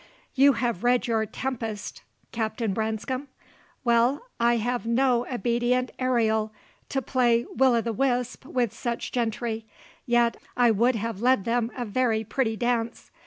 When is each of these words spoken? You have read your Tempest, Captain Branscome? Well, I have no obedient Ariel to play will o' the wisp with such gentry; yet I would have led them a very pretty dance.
You 0.33 0.53
have 0.53 0.83
read 0.83 1.05
your 1.05 1.27
Tempest, 1.27 2.01
Captain 2.31 2.73
Branscome? 2.73 3.27
Well, 3.83 4.23
I 4.39 4.55
have 4.57 4.87
no 4.87 5.27
obedient 5.31 5.91
Ariel 5.99 6.51
to 6.89 7.03
play 7.03 7.45
will 7.55 7.75
o' 7.75 7.81
the 7.81 7.93
wisp 7.93 8.43
with 8.43 8.73
such 8.73 9.11
gentry; 9.11 9.67
yet 10.07 10.37
I 10.57 10.71
would 10.71 10.95
have 10.95 11.21
led 11.21 11.45
them 11.45 11.71
a 11.77 11.85
very 11.85 12.23
pretty 12.23 12.55
dance. 12.55 13.11